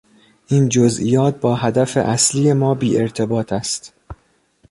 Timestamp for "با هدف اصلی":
1.39-2.53